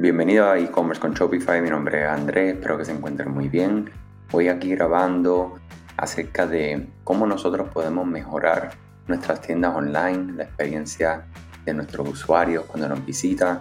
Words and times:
Bienvenido 0.00 0.48
a 0.48 0.58
e-commerce 0.58 0.98
con 0.98 1.12
Shopify, 1.12 1.60
mi 1.60 1.68
nombre 1.68 2.02
es 2.02 2.08
Andrés, 2.08 2.54
espero 2.54 2.78
que 2.78 2.86
se 2.86 2.92
encuentren 2.92 3.32
muy 3.32 3.50
bien. 3.50 3.90
Voy 4.30 4.48
aquí 4.48 4.70
grabando 4.70 5.58
acerca 5.98 6.46
de 6.46 6.88
cómo 7.04 7.26
nosotros 7.26 7.68
podemos 7.68 8.06
mejorar 8.06 8.70
nuestras 9.08 9.42
tiendas 9.42 9.76
online, 9.76 10.32
la 10.32 10.44
experiencia 10.44 11.26
de 11.66 11.74
nuestros 11.74 12.08
usuarios 12.08 12.64
cuando 12.64 12.88
nos 12.88 13.04
visitan, 13.04 13.60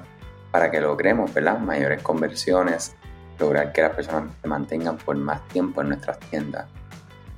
para 0.50 0.71
que 0.71 0.79
logremos 0.79 1.33
¿verdad? 1.33 1.60
mayores 1.60 2.02
conversiones, 2.02 2.96
lograr 3.37 3.74
que 3.74 3.82
las 3.82 3.92
personas 3.93 4.32
se 4.42 4.47
mantengan 4.47 4.96
por 4.96 5.18
más 5.18 5.46
tiempo 5.50 5.82
en 5.82 5.89
nuestras 5.89 6.21
tiendas. 6.21 6.68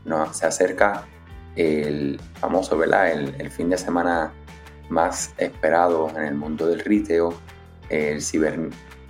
Nos, 0.05 0.37
se 0.37 0.45
acerca 0.45 1.05
el 1.55 2.21
famoso, 2.35 2.77
¿verdad? 2.77 3.11
El, 3.11 3.33
el 3.39 3.49
fin 3.49 3.67
de 3.67 3.79
semana 3.79 4.31
más 4.89 5.33
esperado 5.39 6.11
en 6.15 6.23
el 6.23 6.35
mundo 6.35 6.67
del 6.67 6.81
retail, 6.81 7.31
el, 7.91 8.21
ciber, 8.21 8.69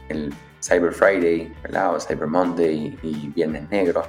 el 0.09 0.33
Cyber 0.61 0.91
Friday, 0.91 1.53
¿verdad? 1.63 1.95
o 1.95 1.99
Cyber 1.99 2.27
Monday 2.27 2.97
y 3.01 3.27
Viernes 3.29 3.69
Negro. 3.69 4.03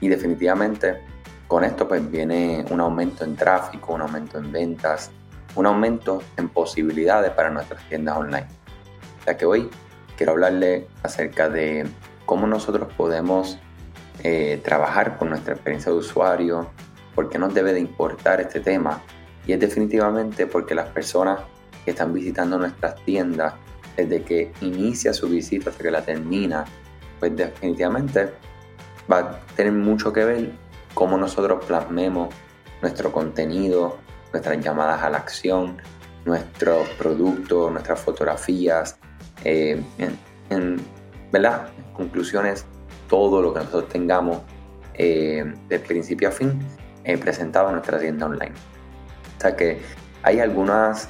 Y 0.00 0.08
definitivamente 0.08 1.00
con 1.46 1.64
esto 1.64 1.88
pues 1.88 2.08
viene 2.10 2.64
un 2.70 2.80
aumento 2.80 3.24
en 3.24 3.36
tráfico, 3.36 3.94
un 3.94 4.02
aumento 4.02 4.38
en 4.38 4.52
ventas, 4.52 5.10
un 5.54 5.66
aumento 5.66 6.22
en 6.36 6.48
posibilidades 6.48 7.32
para 7.32 7.50
nuestras 7.50 7.82
tiendas 7.88 8.16
online. 8.16 8.46
O 9.20 9.24
sea 9.24 9.36
que 9.36 9.46
hoy 9.46 9.68
quiero 10.16 10.32
hablarle 10.32 10.86
acerca 11.02 11.48
de 11.48 11.88
cómo 12.24 12.46
nosotros 12.46 12.92
podemos 12.96 13.58
eh, 14.22 14.60
trabajar 14.62 15.18
con 15.18 15.30
nuestra 15.30 15.54
experiencia 15.54 15.90
de 15.90 15.98
usuario, 15.98 16.70
por 17.14 17.28
qué 17.28 17.38
nos 17.38 17.52
debe 17.52 17.72
de 17.72 17.80
importar 17.80 18.40
este 18.40 18.60
tema. 18.60 19.02
Y 19.46 19.52
es 19.52 19.60
definitivamente 19.60 20.46
porque 20.46 20.74
las 20.74 20.88
personas 20.90 21.40
que 21.84 21.90
están 21.90 22.12
visitando 22.12 22.58
nuestras 22.58 22.94
tiendas, 23.04 23.54
desde 24.06 24.22
que 24.22 24.52
inicia 24.60 25.12
su 25.12 25.28
visita 25.28 25.70
hasta 25.70 25.82
que 25.82 25.90
la 25.90 26.04
termina, 26.04 26.64
pues 27.18 27.36
definitivamente 27.36 28.30
va 29.10 29.18
a 29.18 29.40
tener 29.56 29.72
mucho 29.72 30.12
que 30.12 30.24
ver 30.24 30.52
cómo 30.94 31.16
nosotros 31.16 31.64
plasmemos 31.64 32.34
nuestro 32.82 33.12
contenido, 33.12 33.98
nuestras 34.32 34.62
llamadas 34.62 35.02
a 35.02 35.10
la 35.10 35.18
acción, 35.18 35.76
nuestros 36.24 36.88
productos, 36.90 37.72
nuestras 37.72 38.00
fotografías, 38.00 38.98
eh, 39.44 39.82
en, 40.48 40.80
¿verdad? 41.32 41.68
conclusiones, 41.94 42.64
todo 43.08 43.42
lo 43.42 43.52
que 43.52 43.60
nosotros 43.60 43.88
tengamos 43.88 44.38
eh, 44.94 45.54
de 45.68 45.78
principio 45.78 46.28
a 46.28 46.32
fin 46.32 46.58
eh, 47.04 47.16
presentado 47.18 47.68
en 47.68 47.74
nuestra 47.74 47.98
tienda 47.98 48.26
online. 48.26 48.54
O 49.36 49.40
sea 49.40 49.56
que 49.56 49.80
hay 50.22 50.38
algunas 50.40 51.08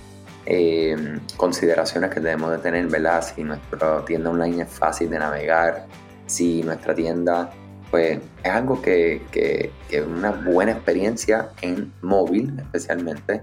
consideraciones 1.36 2.10
que 2.10 2.20
debemos 2.20 2.50
de 2.50 2.58
tener, 2.58 2.86
¿verdad? 2.86 3.22
Si 3.22 3.44
nuestra 3.44 4.04
tienda 4.04 4.30
online 4.30 4.62
es 4.62 4.68
fácil 4.68 5.10
de 5.10 5.18
navegar, 5.18 5.86
si 6.26 6.62
nuestra 6.62 6.94
tienda 6.94 7.50
pues 7.90 8.20
es 8.44 8.50
algo 8.50 8.80
que, 8.80 9.22
que, 9.32 9.72
es 9.90 10.06
una 10.06 10.30
buena 10.30 10.72
experiencia 10.72 11.50
en 11.60 11.92
móvil 12.02 12.54
especialmente. 12.58 13.42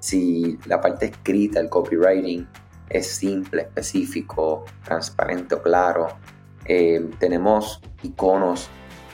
Si 0.00 0.58
la 0.66 0.80
parte 0.80 1.06
escrita, 1.06 1.60
el 1.60 1.68
copywriting, 1.68 2.46
es 2.88 3.06
simple, 3.06 3.62
específico, 3.62 4.64
transparente 4.84 5.54
o 5.54 5.62
claro. 5.62 6.08
Eh, 6.66 7.10
tenemos 7.18 7.80
iconos 8.02 8.68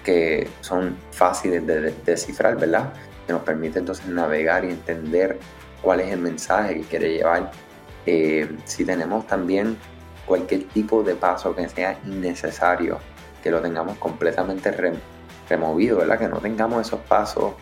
que 0.04 0.48
son 0.60 0.96
fáciles 1.10 1.66
de, 1.66 1.94
descifrar, 2.04 2.56
¿verdad? 2.58 2.92
Que 3.26 3.32
nos 3.32 3.42
permite 3.42 3.78
entonces 3.78 4.06
navegar 4.06 4.64
y 4.64 4.70
entender 4.70 5.38
cuál 5.82 6.00
es 6.00 6.12
el 6.12 6.20
mensaje 6.20 6.76
que 6.76 6.82
quiere 6.82 7.14
llevar. 7.14 7.50
Eh, 8.06 8.48
si 8.64 8.84
tenemos 8.84 9.26
también 9.26 9.76
cualquier 10.26 10.68
tipo 10.68 11.02
de 11.02 11.14
paso 11.14 11.54
que 11.54 11.68
sea 11.68 11.98
innecesario, 12.04 12.98
que 13.42 13.50
lo 13.50 13.60
tengamos 13.60 13.98
completamente 13.98 14.72
removido, 15.48 15.98
¿verdad? 15.98 16.18
Que 16.18 16.28
no 16.28 16.38
tengamos 16.38 16.86
esos 16.86 17.00
pasos, 17.00 17.54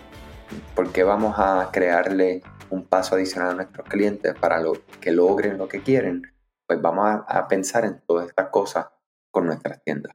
porque 0.75 1.03
vamos 1.03 1.34
a 1.39 1.71
crearle 1.73 2.43
un 2.71 2.84
paso 2.84 3.15
adicional 3.15 3.51
a 3.51 3.55
nuestros 3.55 3.89
clientes 3.89 4.34
para 4.34 4.61
lo, 4.61 4.75
que 5.01 5.12
logren 5.12 5.59
lo 5.59 5.69
que 5.69 5.83
quieren, 5.83 6.23
pues 6.67 6.81
vamos 6.81 7.07
a, 7.07 7.15
a 7.27 7.49
pensar 7.49 7.84
en 7.84 8.01
todas 8.07 8.28
estas 8.28 8.49
cosas 8.49 8.87
con 9.31 9.47
nuestras 9.47 9.83
tiendas. 9.83 10.15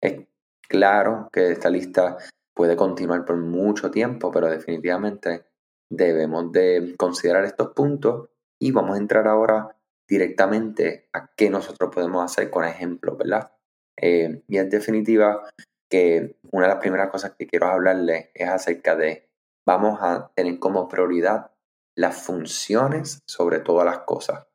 Es 0.00 0.26
claro 0.68 1.28
que 1.32 1.52
esta 1.52 1.68
lista 1.68 2.16
puede 2.54 2.76
continuar 2.76 3.24
por 3.24 3.36
mucho 3.36 3.90
tiempo, 3.90 4.30
pero 4.30 4.48
definitivamente 4.48 5.44
debemos 5.92 6.50
de 6.52 6.94
considerar 6.96 7.44
estos 7.44 7.68
puntos 7.72 8.30
y 8.58 8.72
vamos 8.72 8.96
a 8.96 9.00
entrar 9.00 9.28
ahora 9.28 9.76
directamente 10.08 11.08
a 11.12 11.30
qué 11.36 11.50
nosotros 11.50 11.90
podemos 11.94 12.24
hacer 12.24 12.50
con 12.50 12.64
ejemplos, 12.64 13.18
¿verdad? 13.18 13.52
Eh, 13.96 14.42
y 14.48 14.56
en 14.58 14.70
definitiva 14.70 15.42
que 15.90 16.38
una 16.50 16.66
de 16.66 16.72
las 16.72 16.80
primeras 16.80 17.10
cosas 17.10 17.32
que 17.32 17.46
quiero 17.46 17.66
hablarles 17.66 18.30
es 18.34 18.48
acerca 18.48 18.96
de 18.96 19.28
vamos 19.66 19.98
a 20.00 20.32
tener 20.34 20.58
como 20.58 20.88
prioridad 20.88 21.50
las 21.94 22.22
funciones 22.22 23.20
sobre 23.26 23.60
todas 23.60 23.84
las 23.84 23.98
cosas. 23.98 24.46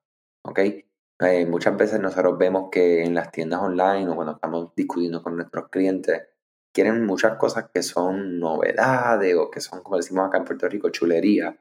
¿Ok? 0.44 0.60
Eh, 1.20 1.46
muchas 1.46 1.78
veces 1.78 2.00
nosotros 2.00 2.38
vemos 2.38 2.70
que 2.72 3.04
en 3.04 3.14
las 3.14 3.32
tiendas 3.32 3.62
online 3.62 4.10
o 4.10 4.16
cuando 4.16 4.34
estamos 4.34 4.74
discutiendo 4.76 5.22
con 5.22 5.36
nuestros 5.36 5.70
clientes, 5.70 6.24
quieren 6.78 7.08
muchas 7.08 7.38
cosas 7.38 7.72
que 7.74 7.82
son 7.82 8.40
novedades 8.40 9.36
o 9.36 9.50
que 9.50 9.62
son, 9.62 9.82
como 9.82 9.98
decimos 9.98 10.28
acá 10.28 10.38
en 10.38 10.46
Puerto 10.46 10.70
Rico, 10.70 10.90
chulería. 10.90 11.58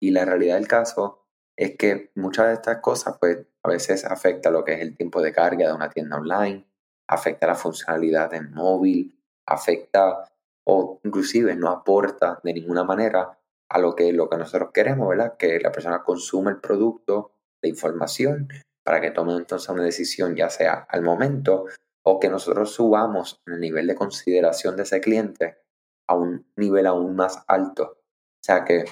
Y 0.00 0.10
la 0.10 0.24
realidad 0.24 0.54
del 0.54 0.66
caso 0.66 1.26
es 1.54 1.76
que 1.76 2.12
muchas 2.14 2.46
de 2.46 2.54
estas 2.54 2.78
cosas, 2.78 3.18
pues 3.20 3.46
a 3.62 3.68
veces 3.68 4.06
afecta 4.06 4.50
lo 4.50 4.64
que 4.64 4.72
es 4.72 4.80
el 4.80 4.96
tiempo 4.96 5.20
de 5.20 5.34
carga 5.34 5.66
de 5.66 5.74
una 5.74 5.90
tienda 5.90 6.16
online, 6.16 6.66
afecta 7.06 7.46
la 7.46 7.56
funcionalidad 7.56 8.32
en 8.32 8.54
móvil, 8.54 9.20
afecta 9.44 10.32
o 10.66 10.98
inclusive 11.04 11.54
no 11.56 11.68
aporta 11.68 12.40
de 12.42 12.54
ninguna 12.54 12.84
manera 12.84 13.38
a 13.68 13.78
lo 13.78 13.94
que, 13.94 14.14
lo 14.14 14.30
que 14.30 14.38
nosotros 14.38 14.70
queremos, 14.72 15.10
¿verdad? 15.10 15.36
Que 15.36 15.60
la 15.60 15.72
persona 15.72 16.02
consuma 16.02 16.50
el 16.50 16.62
producto, 16.62 17.32
la 17.60 17.68
información, 17.68 18.48
para 18.82 19.02
que 19.02 19.10
tome 19.10 19.36
entonces 19.36 19.68
una 19.68 19.84
decisión 19.84 20.34
ya 20.34 20.48
sea 20.48 20.86
al 20.88 21.02
momento 21.02 21.66
o 22.06 22.20
que 22.20 22.28
nosotros 22.28 22.72
subamos 22.72 23.40
el 23.46 23.60
nivel 23.60 23.86
de 23.86 23.94
consideración 23.94 24.76
de 24.76 24.82
ese 24.82 25.00
cliente 25.00 25.58
a 26.06 26.14
un 26.14 26.46
nivel 26.56 26.86
aún 26.86 27.16
más 27.16 27.42
alto. 27.48 27.84
O 27.84 28.44
sea 28.44 28.64
que 28.64 28.84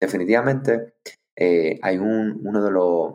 definitivamente 0.00 0.94
eh, 1.36 1.78
hay 1.82 1.98
un, 1.98 2.40
uno 2.44 2.64
de, 2.64 2.70
los, 2.70 3.14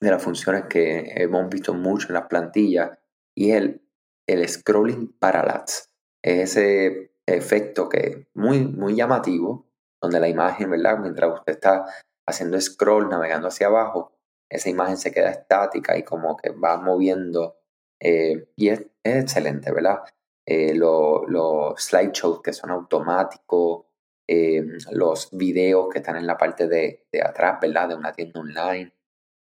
de 0.00 0.10
las 0.10 0.22
funciones 0.22 0.64
que 0.68 1.12
hemos 1.16 1.48
visto 1.48 1.72
mucho 1.72 2.08
en 2.08 2.14
las 2.14 2.26
plantillas 2.26 2.98
y 3.34 3.52
el, 3.52 3.82
el 4.26 4.46
scrolling 4.48 5.16
parallax. 5.18 5.90
Es 6.22 6.56
ese 6.56 7.12
efecto 7.26 7.88
que 7.88 8.28
muy, 8.34 8.66
muy 8.66 8.94
llamativo, 8.94 9.66
donde 10.00 10.20
la 10.20 10.28
imagen, 10.28 10.70
¿verdad? 10.70 10.98
Mientras 10.98 11.32
usted 11.32 11.54
está 11.54 11.86
haciendo 12.26 12.60
scroll, 12.60 13.08
navegando 13.08 13.48
hacia 13.48 13.68
abajo, 13.68 14.12
esa 14.50 14.68
imagen 14.68 14.96
se 14.96 15.12
queda 15.12 15.30
estática 15.30 15.96
y 15.96 16.04
como 16.04 16.36
que 16.36 16.50
va 16.50 16.76
moviendo. 16.76 17.56
Eh, 18.00 18.50
y 18.56 18.68
es, 18.68 18.86
excelente, 19.02 19.72
¿verdad? 19.72 20.00
Eh, 20.44 20.74
los 20.74 21.74
slideshows 21.76 22.42
que 22.42 22.52
son 22.52 22.70
automáticos, 22.70 23.86
eh, 24.28 24.64
los 24.92 25.30
videos 25.32 25.88
que 25.88 25.98
están 25.98 26.16
en 26.16 26.26
la 26.26 26.36
parte 26.36 26.68
de, 26.68 27.06
de, 27.12 27.22
atrás, 27.22 27.58
¿verdad? 27.60 27.88
De 27.88 27.94
una 27.94 28.12
tienda 28.12 28.40
online. 28.40 28.92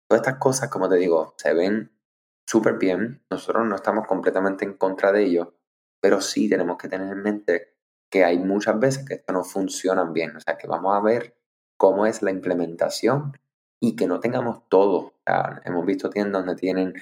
Todas 0.08 0.22
estas 0.22 0.40
cosas, 0.40 0.69
como 0.69 0.90
te 0.90 0.97
digo, 0.97 1.34
se 1.38 1.53
ven 1.53 1.92
súper 2.46 2.78
bien, 2.78 3.24
nosotros 3.30 3.66
no 3.66 3.75
estamos 3.75 4.06
completamente 4.08 4.66
en 4.66 4.74
contra 4.74 5.12
de 5.12 5.24
ello, 5.24 5.56
pero 6.02 6.22
sí 6.22 6.50
tenemos 6.50 6.78
que 6.78 6.90
tener 6.90 7.12
en 7.12 7.24
mente 7.24 7.74
que 8.12 8.24
hay 8.24 8.38
muchas 8.38 8.80
veces 8.80 9.06
que 9.08 9.16
esto 9.16 9.34
no 9.34 9.44
funciona 9.44 10.03
bien, 10.03 10.36
o 10.36 10.40
sea 10.40 10.58
que 10.58 10.68
vamos 10.68 10.96
a 10.96 11.02
ver 11.02 11.36
cómo 11.78 12.06
es 12.06 12.22
la 12.22 12.31
implementación 12.31 13.34
y 13.80 13.95
que 13.95 14.07
no 14.07 14.19
tengamos 14.19 14.69
todo. 14.69 15.13
hemos 15.66 15.86
visto 15.86 16.10
tiendas 16.10 16.45
donde 16.45 16.60
tienen 16.60 16.94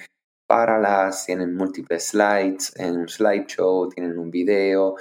paralas, 0.52 1.24
tienen 1.24 1.54
múltiples 1.54 2.08
slides 2.08 2.74
en 2.76 2.98
un 2.98 3.08
slideshow, 3.08 3.88
tienen 3.88 4.18
un 4.18 4.30
video, 4.30 4.96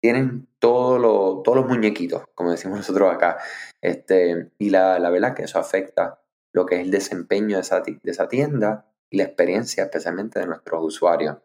tienen 0.00 0.48
todo 0.58 1.42
todos 1.42 1.58
los 1.58 1.66
muñequitos, 1.66 2.22
como 2.34 2.52
decimos 2.52 2.78
nosotros 2.78 3.12
acá. 3.12 3.36
Este, 3.82 4.50
y 4.56 4.70
la, 4.70 4.98
la 4.98 5.10
verdad 5.10 5.34
que 5.34 5.42
eso 5.42 5.58
afecta 5.58 6.22
lo 6.54 6.64
que 6.64 6.76
es 6.76 6.80
el 6.80 6.90
desempeño 6.90 7.56
de 7.56 7.60
esa, 7.60 7.80
de 7.80 8.00
esa 8.02 8.28
tienda 8.28 8.86
y 9.10 9.18
la 9.18 9.24
experiencia 9.24 9.84
especialmente 9.84 10.40
de 10.40 10.46
nuestros 10.46 10.82
usuarios. 10.82 11.36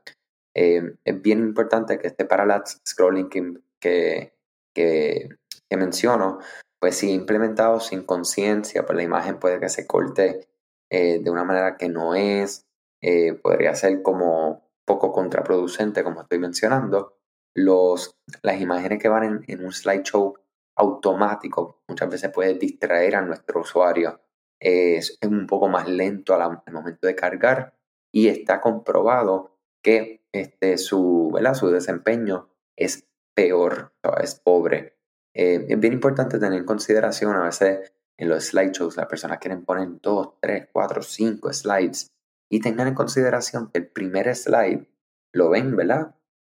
Eh, 0.56 0.96
es 1.04 1.22
bien 1.22 1.40
importante 1.40 2.00
que 2.00 2.08
este 2.08 2.24
parallax 2.24 2.80
scrolling 2.88 3.28
que, 3.28 3.60
que, 3.82 4.34
que, 4.74 5.78
menciono, 5.78 6.40
pues 6.80 6.96
si 6.96 7.12
implementado 7.12 7.82
sin 7.82 8.04
conciencia, 8.04 8.86
pues 8.86 8.96
la 8.96 9.04
imagen 9.04 9.38
puede 9.38 9.60
que 9.60 9.68
se 9.68 9.86
corte 9.86 10.48
eh, 10.90 11.20
de 11.22 11.30
una 11.30 11.44
manera 11.44 11.76
que 11.76 11.90
no 11.90 12.16
es, 12.16 12.69
eh, 13.02 13.34
podría 13.34 13.76
ser 13.76 14.02
como 14.02 14.70
poco 14.86 15.12
contraproducente, 15.12 16.04
como 16.04 16.22
estoy 16.22 16.40
mencionando. 16.40 17.16
Los, 17.56 18.16
las 18.42 18.62
imágenes 18.62 19.02
que 19.02 19.10
van 19.10 19.24
en, 19.24 19.44
en 19.48 19.66
un 19.66 19.72
slideshow 19.72 20.36
automático 20.76 21.82
muchas 21.88 22.10
veces 22.10 22.32
puede 22.32 22.54
distraer 22.54 23.16
a 23.16 23.22
nuestro 23.22 23.62
usuario 23.62 24.22
es, 24.60 25.18
un 25.26 25.48
poco 25.48 25.68
más 25.68 25.88
lento 25.88 26.34
al, 26.34 26.62
momento 26.72 27.08
de 27.08 27.16
cargar 27.16 27.76
y 28.12 28.28
está 28.28 28.62
comprobado 28.62 29.58
que 29.82 30.26
este, 30.32 30.78
su, 30.78 31.38
su 31.54 31.70
desempeño 31.70 32.50
es 32.76 33.08
peor, 33.34 33.94
es 34.22 34.36
pobre. 34.36 34.98
Eh, 35.34 35.66
es 35.70 35.80
bien 35.80 35.94
importante 35.94 36.40
tener 36.40 36.60
en 36.60 36.66
consideración 36.66 37.36
a 37.36 37.44
veces 37.44 37.94
en 38.18 38.30
los 38.30 38.48
slideshows 38.48 38.98
las 38.98 39.06
personas 39.06 39.38
quieren 39.38 39.64
poner 39.64 39.88
2, 40.02 40.40
3, 40.42 40.68
4, 40.72 41.02
5 41.02 41.54
slides 41.54 42.12
y 42.50 42.60
tengan 42.62 42.88
en 42.88 42.96
consideración 42.96 43.70
que 43.72 43.80
el 43.80 43.88
primer 43.88 44.36
slide 44.36 44.88
lo 45.32 45.50
ven, 45.50 45.76
¿verdad? 45.76 46.16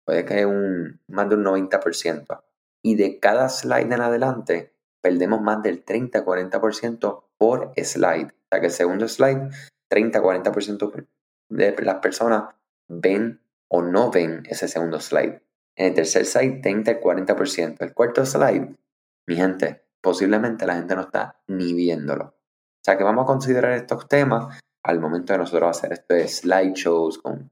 Puede 0.06 0.26
que 0.26 0.46
un, 0.46 1.02
más 1.08 1.30
de 1.30 1.36
un 1.36 1.44
90%. 1.44 2.44
Y 2.82 2.96
de 2.96 3.20
cada 3.20 3.50
slide 3.50 3.94
en 3.94 4.02
adelante 4.02 4.74
perdemos 5.02 5.42
más 5.42 5.62
del 5.64 5.84
30-40% 5.84 7.24
por 7.38 7.74
slide. 7.76 8.28
O 8.28 8.48
sea 8.50 8.60
que 8.60 8.68
el 8.68 8.72
segundo 8.72 9.08
slide, 9.08 9.50
30-40% 9.90 11.08
de 11.50 11.76
las 11.82 11.96
personas 11.96 12.56
ven 12.88 13.42
o 13.68 13.82
no 13.82 14.12
ven 14.12 14.44
ese 14.50 14.68
segundo 14.68 15.00
slide. 15.00 15.42
En 15.76 15.88
el 15.88 15.94
tercer 15.94 16.26
slide, 16.26 16.62
30-40%. 16.62 17.78
El 17.80 17.94
cuarto 17.94 18.26
slide, 18.26 18.76
mi 19.28 19.36
gente, 19.36 19.84
posiblemente 20.02 20.66
la 20.66 20.76
gente 20.76 20.96
no 20.96 21.02
está 21.02 21.40
ni 21.48 21.74
viéndolo. 21.74 22.26
O 22.26 22.84
sea 22.84 22.98
que 22.98 23.04
vamos 23.04 23.24
a 23.24 23.28
considerar 23.28 23.74
estos 23.74 24.08
temas 24.08 24.60
al 24.84 25.00
momento 25.00 25.34
de 25.34 25.40
nosotros 25.40 25.78
hacer 25.78 25.94
estos 25.94 26.40
slideshows 26.40 27.18
con 27.20 27.52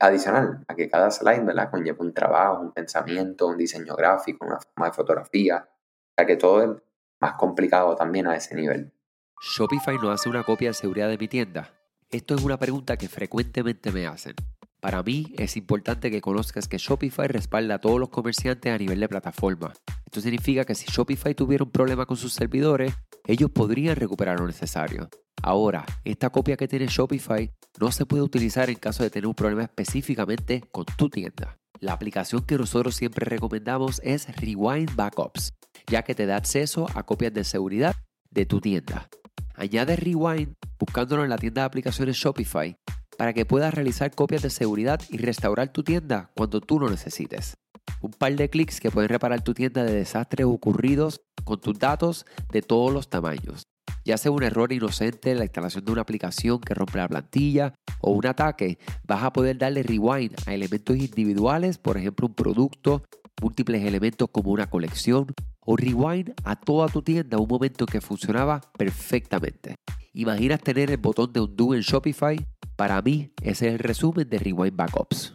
adicional 0.00 0.64
a 0.68 0.74
que 0.74 0.88
cada 0.88 1.10
slide 1.10 1.44
¿verdad? 1.44 1.70
conlleva 1.70 1.98
un 2.00 2.14
trabajo, 2.14 2.62
un 2.62 2.72
pensamiento, 2.72 3.46
un 3.46 3.58
diseño 3.58 3.94
gráfico, 3.94 4.46
una 4.46 4.58
forma 4.58 4.86
de 4.86 4.92
fotografía, 4.92 5.68
o 5.68 6.14
sea 6.16 6.26
que 6.26 6.36
todo 6.36 6.62
es 6.62 6.82
más 7.20 7.34
complicado 7.34 7.94
también 7.94 8.26
a 8.26 8.36
ese 8.36 8.54
nivel. 8.54 8.92
¿Shopify 9.40 9.96
no 9.98 10.10
hace 10.10 10.28
una 10.28 10.44
copia 10.44 10.70
de 10.70 10.74
seguridad 10.74 11.08
de 11.08 11.18
mi 11.18 11.28
tienda? 11.28 11.70
Esto 12.10 12.34
es 12.34 12.42
una 12.42 12.56
pregunta 12.58 12.96
que 12.96 13.08
frecuentemente 13.08 13.92
me 13.92 14.06
hacen. 14.06 14.34
Para 14.80 15.02
mí 15.02 15.34
es 15.36 15.56
importante 15.56 16.10
que 16.10 16.20
conozcas 16.20 16.68
que 16.68 16.78
Shopify 16.78 17.28
respalda 17.28 17.74
a 17.74 17.80
todos 17.80 17.98
los 17.98 18.08
comerciantes 18.08 18.72
a 18.72 18.78
nivel 18.78 19.00
de 19.00 19.08
plataforma. 19.08 19.72
Esto 20.04 20.20
significa 20.20 20.64
que 20.64 20.74
si 20.74 20.86
Shopify 20.86 21.34
tuviera 21.34 21.64
un 21.64 21.70
problema 21.70 22.06
con 22.06 22.16
sus 22.16 22.32
servidores, 22.32 22.94
ellos 23.26 23.50
podrían 23.50 23.96
recuperar 23.96 24.40
lo 24.40 24.46
necesario. 24.46 25.08
Ahora, 25.42 25.84
esta 26.04 26.30
copia 26.30 26.56
que 26.56 26.68
tiene 26.68 26.86
Shopify 26.86 27.52
no 27.78 27.92
se 27.92 28.06
puede 28.06 28.22
utilizar 28.22 28.70
en 28.70 28.76
caso 28.76 29.02
de 29.02 29.10
tener 29.10 29.26
un 29.26 29.34
problema 29.34 29.62
específicamente 29.62 30.62
con 30.72 30.84
tu 30.84 31.08
tienda. 31.08 31.56
La 31.78 31.92
aplicación 31.92 32.42
que 32.42 32.56
nosotros 32.56 32.96
siempre 32.96 33.26
recomendamos 33.26 34.00
es 34.02 34.34
Rewind 34.36 34.94
Backups, 34.96 35.52
ya 35.86 36.02
que 36.02 36.14
te 36.14 36.26
da 36.26 36.36
acceso 36.36 36.86
a 36.94 37.04
copias 37.04 37.34
de 37.34 37.44
seguridad 37.44 37.96
de 38.30 38.46
tu 38.46 38.60
tienda. 38.60 39.08
Añade 39.54 39.96
Rewind 39.96 40.54
buscándolo 40.78 41.24
en 41.24 41.30
la 41.30 41.38
tienda 41.38 41.62
de 41.62 41.66
aplicaciones 41.66 42.16
Shopify 42.16 42.76
para 43.16 43.32
que 43.32 43.46
puedas 43.46 43.72
realizar 43.74 44.14
copias 44.14 44.42
de 44.42 44.50
seguridad 44.50 45.00
y 45.08 45.18
restaurar 45.18 45.72
tu 45.72 45.82
tienda 45.82 46.30
cuando 46.36 46.60
tú 46.60 46.78
lo 46.78 46.90
necesites. 46.90 47.54
Un 48.00 48.10
par 48.10 48.34
de 48.34 48.50
clics 48.50 48.80
que 48.80 48.90
pueden 48.90 49.08
reparar 49.08 49.42
tu 49.42 49.54
tienda 49.54 49.84
de 49.84 49.94
desastres 49.94 50.46
ocurridos 50.46 51.22
con 51.46 51.60
tus 51.60 51.78
datos 51.78 52.26
de 52.52 52.60
todos 52.60 52.92
los 52.92 53.08
tamaños. 53.08 53.62
Ya 54.04 54.18
sea 54.18 54.30
un 54.30 54.42
error 54.42 54.72
inocente 54.72 55.30
en 55.30 55.38
la 55.38 55.44
instalación 55.44 55.84
de 55.84 55.92
una 55.92 56.02
aplicación 56.02 56.60
que 56.60 56.74
rompe 56.74 56.98
la 56.98 57.08
plantilla 57.08 57.72
o 58.00 58.10
un 58.10 58.26
ataque, 58.26 58.78
vas 59.04 59.22
a 59.22 59.32
poder 59.32 59.56
darle 59.56 59.82
rewind 59.82 60.34
a 60.46 60.52
elementos 60.52 60.96
individuales, 60.96 61.78
por 61.78 61.96
ejemplo 61.96 62.26
un 62.26 62.34
producto, 62.34 63.02
múltiples 63.40 63.84
elementos 63.84 64.28
como 64.30 64.50
una 64.50 64.68
colección, 64.68 65.32
o 65.64 65.76
rewind 65.76 66.34
a 66.44 66.56
toda 66.56 66.88
tu 66.88 67.02
tienda 67.02 67.38
un 67.38 67.48
momento 67.48 67.86
que 67.86 68.00
funcionaba 68.00 68.60
perfectamente. 68.76 69.76
¿Imaginas 70.12 70.60
tener 70.60 70.90
el 70.90 70.98
botón 70.98 71.32
de 71.32 71.40
undo 71.40 71.74
en 71.74 71.80
Shopify? 71.80 72.36
Para 72.76 73.00
mí, 73.02 73.32
ese 73.40 73.68
es 73.68 73.74
el 73.74 73.78
resumen 73.78 74.28
de 74.28 74.38
Rewind 74.38 74.76
Backups. 74.76 75.32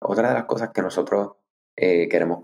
Otra 0.00 0.28
de 0.28 0.34
las 0.34 0.44
cosas 0.44 0.70
que 0.70 0.82
nosotros 0.82 1.32
eh, 1.76 2.08
queremos, 2.08 2.40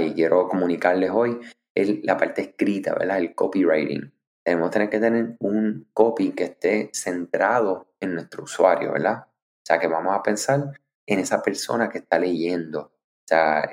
Y 0.00 0.14
quiero 0.14 0.48
comunicarles 0.48 1.10
hoy 1.10 1.38
es 1.74 2.04
la 2.04 2.16
parte 2.16 2.42
escrita, 2.42 2.94
¿verdad? 2.94 3.18
El 3.18 3.34
copywriting. 3.34 4.12
Tenemos 4.44 4.70
que 4.70 5.00
tener 5.00 5.36
un 5.40 5.88
copy 5.92 6.32
que 6.32 6.44
esté 6.44 6.90
centrado 6.92 7.92
en 8.00 8.14
nuestro 8.14 8.44
usuario, 8.44 8.92
¿verdad? 8.92 9.26
O 9.26 9.64
sea, 9.64 9.78
que 9.78 9.86
vamos 9.86 10.14
a 10.14 10.22
pensar 10.22 10.72
en 11.06 11.18
esa 11.18 11.42
persona 11.42 11.88
que 11.88 11.98
está 11.98 12.18
leyendo. 12.18 12.80
O 12.80 13.26
sea, 13.26 13.68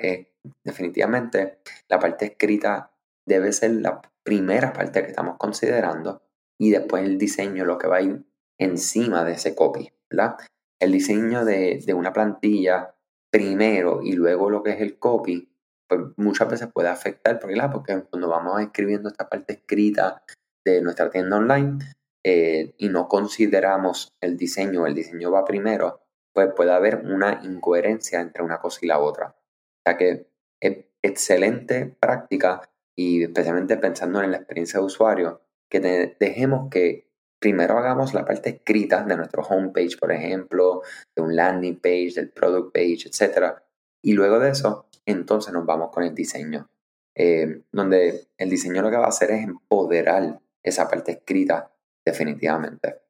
definitivamente 0.62 1.58
la 1.88 1.98
parte 1.98 2.26
escrita 2.26 2.92
debe 3.24 3.52
ser 3.52 3.72
la 3.72 4.02
primera 4.22 4.72
parte 4.72 5.02
que 5.02 5.08
estamos 5.08 5.36
considerando 5.38 6.22
y 6.58 6.70
después 6.70 7.04
el 7.04 7.18
diseño, 7.18 7.64
lo 7.64 7.78
que 7.78 7.88
va 7.88 7.96
a 7.96 8.02
ir 8.02 8.24
encima 8.58 9.24
de 9.24 9.32
ese 9.32 9.54
copy, 9.54 9.90
¿verdad? 10.10 10.36
el 10.80 10.92
diseño 10.92 11.44
de, 11.44 11.84
una 11.94 12.12
plantilla 12.12 12.94
primero 13.30 14.02
y 14.02 14.12
luego 14.12 14.50
lo 14.50 14.62
que 14.62 14.72
es 14.72 14.80
el 14.80 14.98
copy, 14.98 15.48
pues 15.88 16.00
muchas 16.16 16.48
veces 16.48 16.68
puede 16.72 16.88
afectar, 16.88 17.38
porque, 17.38 17.60
porque 17.72 18.02
cuando 18.10 18.28
vamos 18.28 18.60
escribiendo 18.60 19.08
esta 19.08 19.28
parte 19.28 19.54
escrita 19.54 20.22
de 20.64 20.82
nuestra 20.82 21.10
tienda 21.10 21.36
online 21.36 21.78
eh, 22.24 22.74
y 22.78 22.88
no 22.88 23.08
consideramos 23.08 24.08
el 24.20 24.36
diseño, 24.36 24.86
el 24.86 24.94
diseño 24.94 25.30
va 25.30 25.44
primero, 25.44 26.00
pues 26.34 26.52
puede 26.54 26.72
haber 26.72 26.96
una 27.04 27.40
incoherencia 27.44 28.20
entre 28.20 28.42
una 28.42 28.58
cosa 28.58 28.80
y 28.82 28.88
la 28.88 28.98
otra. 28.98 29.28
O 29.28 29.82
sea 29.86 29.96
que 29.96 30.28
es 30.60 30.84
excelente 31.02 31.96
práctica 32.00 32.62
y 32.96 33.22
especialmente 33.22 33.76
pensando 33.76 34.22
en 34.22 34.32
la 34.32 34.38
experiencia 34.38 34.80
de 34.80 34.86
usuario, 34.86 35.42
que 35.70 35.80
dejemos 36.18 36.68
que 36.70 37.06
primero 37.38 37.78
hagamos 37.78 38.14
la 38.14 38.24
parte 38.24 38.50
escrita 38.50 39.02
de 39.04 39.16
nuestro 39.16 39.42
homepage, 39.42 39.96
por 39.98 40.12
ejemplo, 40.12 40.82
de 41.14 41.22
un 41.22 41.36
landing 41.36 41.78
page, 41.80 42.12
del 42.16 42.30
product 42.30 42.72
page, 42.72 43.08
etc. 43.08 43.54
Y 44.02 44.14
luego 44.14 44.38
de 44.38 44.50
eso, 44.50 44.88
entonces 45.06 45.52
nos 45.52 45.64
vamos 45.64 45.90
con 45.90 46.02
el 46.02 46.14
diseño, 46.14 46.68
eh, 47.14 47.62
donde 47.72 48.28
el 48.36 48.50
diseño 48.50 48.82
lo 48.82 48.90
que 48.90 48.96
va 48.96 49.06
a 49.06 49.08
hacer 49.08 49.30
es 49.30 49.44
empoderar 49.44 50.40
esa 50.62 50.88
parte 50.88 51.12
escrita 51.12 51.72
definitivamente. 52.04 53.00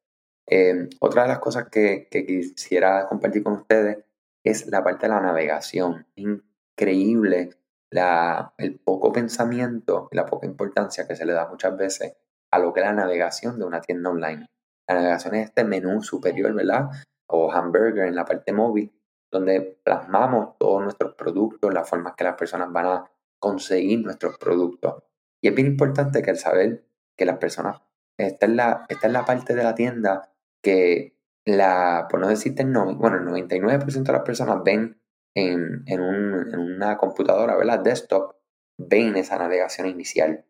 Eh, 0.46 0.88
otra 1.00 1.22
de 1.22 1.28
las 1.28 1.38
cosas 1.40 1.68
que, 1.68 2.08
quisiera 2.10 3.08
compartir 3.08 3.42
con 3.42 3.54
ustedes 3.54 3.98
es 4.44 4.66
la 4.68 4.84
parte 4.84 5.06
de 5.06 5.14
la 5.14 5.20
navegación. 5.20 6.06
Increíble 6.14 7.50
la, 7.90 8.54
el 8.58 8.78
poco 8.78 9.12
pensamiento 9.12 10.08
y 10.12 10.16
la 10.16 10.26
poca 10.26 10.46
importancia 10.46 11.06
que 11.08 11.16
se 11.16 11.24
le 11.24 11.32
da 11.32 11.48
muchas 11.48 11.76
veces 11.76 12.14
a 12.50 12.58
lo 12.58 12.72
que 12.72 12.80
es 12.80 12.86
la 12.86 12.92
navegación 12.92 13.58
de 13.58 13.64
una 13.64 13.80
tienda 13.80 14.10
online. 14.10 14.46
La 14.86 14.94
navegación 14.94 15.34
es 15.34 15.48
este 15.48 15.64
menú 15.64 16.02
superior, 16.02 16.54
¿verdad? 16.54 16.90
O 17.26 17.50
hamburger 17.50 18.06
en 18.06 18.14
la 18.14 18.24
parte 18.24 18.52
móvil, 18.52 18.92
donde 19.30 19.78
plasmamos 19.84 20.56
todos 20.58 20.82
nuestros 20.82 21.14
productos, 21.14 21.72
las 21.72 21.88
formas 21.88 22.14
que 22.16 22.24
las 22.24 22.36
personas 22.36 22.72
van 22.72 22.86
a 22.86 23.10
conseguir 23.38 24.02
nuestros 24.02 24.38
productos. 24.38 25.02
Y 25.42 25.48
es 25.48 25.54
bien 25.54 25.68
importante 25.68 26.22
que 26.22 26.30
el 26.30 26.38
saber 26.38 26.84
que 27.16 27.26
las 27.26 27.38
personas, 27.38 27.80
esta 28.18 28.46
es 28.46 28.52
la, 28.52 28.86
la 29.02 29.24
parte 29.24 29.54
de 29.54 29.62
la 29.62 29.74
tienda 29.74 30.32
que 30.62 31.16
la, 31.44 32.08
por 32.10 32.20
no 32.20 32.28
decirte 32.28 32.64
no, 32.64 32.96
bueno, 32.96 33.18
el 33.18 33.46
99% 33.46 34.02
de 34.02 34.12
las 34.12 34.22
personas 34.22 34.62
ven 34.64 35.00
en, 35.34 35.84
en, 35.86 36.00
en 36.00 36.58
una 36.58 36.96
computadora, 36.96 37.56
¿verdad? 37.56 37.80
Desktop, 37.80 38.36
ven 38.78 39.16
esa 39.16 39.38
navegación 39.38 39.86
inicial. 39.86 40.44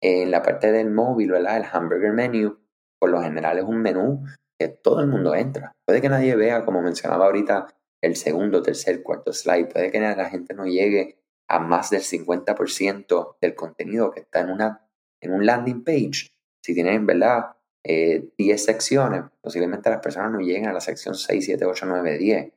En 0.00 0.30
la 0.32 0.42
parte 0.42 0.72
del 0.72 0.90
móvil, 0.90 1.30
¿verdad? 1.30 1.58
El 1.58 1.66
hamburger 1.72 2.12
menu, 2.12 2.58
por 2.98 3.10
lo 3.10 3.22
general 3.22 3.58
es 3.58 3.64
un 3.64 3.80
menú 3.80 4.24
que 4.58 4.68
todo 4.68 5.00
el 5.00 5.06
mundo 5.06 5.34
entra. 5.34 5.72
Puede 5.86 6.00
que 6.00 6.08
nadie 6.08 6.34
vea, 6.34 6.64
como 6.64 6.82
mencionaba 6.82 7.26
ahorita, 7.26 7.68
el 8.02 8.16
segundo, 8.16 8.62
tercer, 8.62 9.02
cuarto 9.02 9.32
slide. 9.32 9.68
Puede 9.68 9.90
que 9.90 10.00
la 10.00 10.28
gente 10.28 10.54
no 10.54 10.66
llegue 10.66 11.16
a 11.48 11.58
más 11.58 11.90
del 11.90 12.02
50% 12.02 13.36
del 13.40 13.54
contenido 13.54 14.10
que 14.10 14.20
está 14.20 14.40
en, 14.40 14.50
una, 14.50 14.86
en 15.20 15.32
un 15.32 15.46
landing 15.46 15.84
page. 15.84 16.30
Si 16.62 16.74
tienen, 16.74 17.06
¿verdad? 17.06 17.56
10 17.84 18.32
eh, 18.38 18.58
secciones, 18.58 19.24
posiblemente 19.40 19.90
las 19.90 20.00
personas 20.00 20.30
no 20.30 20.38
lleguen 20.38 20.68
a 20.68 20.72
la 20.72 20.80
sección 20.80 21.14
6, 21.14 21.44
7, 21.44 21.64
8, 21.64 21.86
9, 21.86 22.18
10. 22.18 22.52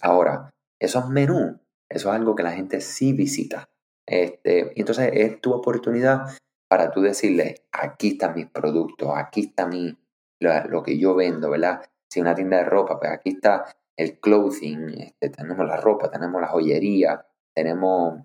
ahora, 0.00 0.50
esos 0.80 1.08
menús, 1.08 1.56
eso 1.88 2.08
es 2.10 2.16
algo 2.16 2.34
que 2.34 2.42
la 2.42 2.52
gente 2.52 2.80
sí 2.80 3.12
visita. 3.12 3.68
Este, 4.06 4.72
y 4.74 4.80
entonces 4.80 5.10
es 5.12 5.40
tu 5.40 5.52
oportunidad 5.52 6.26
para 6.68 6.90
tú 6.90 7.00
decirle, 7.00 7.62
aquí 7.72 8.10
están 8.10 8.34
mis 8.34 8.46
productos, 8.46 9.10
aquí 9.14 9.46
está 9.46 9.66
mi, 9.66 9.96
lo, 10.40 10.82
que 10.82 10.98
yo 10.98 11.14
vendo, 11.14 11.50
¿verdad? 11.50 11.82
Si 12.10 12.20
una 12.20 12.34
tienda 12.34 12.58
de 12.58 12.64
ropa, 12.64 12.98
pues 12.98 13.12
aquí 13.12 13.30
está 13.30 13.64
el 13.96 14.20
clothing, 14.20 15.00
este, 15.00 15.30
tenemos 15.30 15.66
la 15.66 15.76
ropa, 15.76 16.10
tenemos 16.10 16.40
la 16.40 16.48
joyería, 16.48 17.26
tenemos 17.54 18.20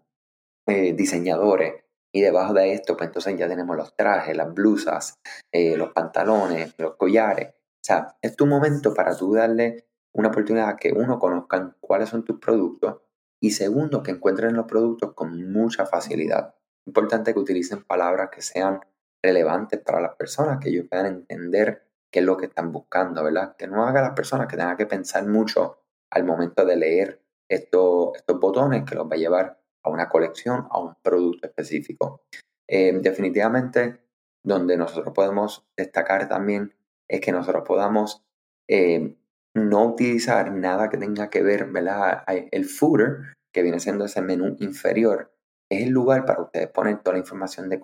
eh, 0.68 0.94
diseñadores. 0.94 1.84
Y 2.14 2.22
debajo 2.22 2.54
de 2.54 2.74
esto, 2.74 2.98
pues 2.98 3.08
entonces 3.08 3.38
ya 3.38 3.48
tenemos 3.48 3.78
los 3.78 3.96
trajes, 3.96 4.36
las 4.36 4.54
blusas, 4.54 5.20
eh, 5.52 5.78
los 5.78 5.94
pantalones, 5.94 6.76
los 6.78 6.98
collares. 6.98 7.50
O 7.50 7.84
sea, 7.84 8.18
es 8.22 8.36
tu 8.36 8.46
momento 8.46 8.94
para 8.94 9.16
tú 9.16 9.34
darle 9.34 9.86
una 10.14 10.28
oportunidad 10.28 10.78
que 10.78 10.92
uno 10.92 11.20
conozcan 11.20 11.78
cuáles 11.80 12.10
son 12.10 12.26
tus 12.26 12.38
productos 12.40 12.98
y 13.42 13.52
segundo, 13.52 14.04
que 14.04 14.12
encuentren 14.12 14.56
los 14.56 14.66
productos 14.66 15.14
con 15.14 15.52
mucha 15.52 15.86
facilidad. 15.86 16.54
Importante 16.86 17.34
que 17.34 17.40
utilicen 17.40 17.84
palabras 17.84 18.30
que 18.32 18.42
sean 18.42 18.82
relevantes 19.24 19.80
para 19.80 20.02
las 20.02 20.16
personas, 20.16 20.60
que 20.60 20.70
ellos 20.70 20.86
puedan 20.90 21.08
entender 21.08 21.88
qué 22.12 22.20
es 22.20 22.26
lo 22.26 22.38
que 22.38 22.48
están 22.48 22.72
buscando, 22.72 23.24
¿verdad? 23.24 23.56
Que 23.58 23.68
no 23.68 23.86
haga 23.86 24.02
las 24.02 24.12
personas 24.12 24.48
que 24.48 24.58
tengan 24.58 24.78
que 24.78 24.86
pensar 24.86 25.26
mucho 25.28 25.80
al 26.12 26.26
momento 26.26 26.66
de 26.66 26.76
leer 26.76 27.22
estos, 27.50 28.16
estos 28.16 28.40
botones 28.40 28.84
que 28.84 28.96
los 28.96 29.06
va 29.06 29.16
a 29.16 29.20
llevar 29.20 29.60
a 29.84 29.90
una 29.90 30.10
colección, 30.10 30.68
a 30.70 30.80
un 30.80 30.96
producto 31.02 31.48
específico. 31.48 32.24
Eh, 32.70 32.98
definitivamente, 33.02 34.02
donde 34.44 34.78
nosotros 34.78 35.14
podemos 35.14 35.66
destacar 35.78 36.28
también 36.28 36.74
es 37.10 37.22
que 37.22 37.32
nosotros 37.32 37.64
podamos 37.66 38.24
eh, 38.70 39.16
no 39.54 39.86
utilizar 39.86 40.52
nada 40.54 40.90
que 40.90 40.98
tenga 40.98 41.30
que 41.30 41.44
ver, 41.44 41.66
¿verdad? 41.66 42.24
El 42.28 42.66
footer, 42.66 43.34
que 43.54 43.64
viene 43.64 43.80
siendo 43.80 44.06
ese 44.06 44.22
menú 44.22 44.56
inferior, 44.60 45.34
es 45.70 45.84
el 45.84 45.90
lugar 45.90 46.26
para 46.26 46.42
ustedes 46.42 46.70
poner 46.70 47.00
toda 47.00 47.14
la 47.14 47.20
información 47.20 47.70
de 47.70 47.82